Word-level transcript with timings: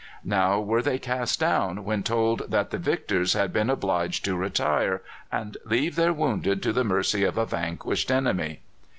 Now 0.25 0.59
were 0.59 0.81
they 0.81 0.97
cast 0.97 1.39
down 1.39 1.83
when 1.85 2.01
told 2.01 2.49
that 2.49 2.71
the 2.71 2.79
victors 2.79 3.33
had 3.33 3.53
been 3.53 3.69
obliged 3.69 4.25
to 4.25 4.35
retire 4.35 5.03
and 5.31 5.57
leave 5.63 5.95
their 5.95 6.11
wounded 6.11 6.63
to 6.63 6.73
the 6.73 6.83
mercy 6.83 7.23
of 7.23 7.37
a 7.37 7.45
vanquished 7.45 8.09
enemy. 8.09 8.61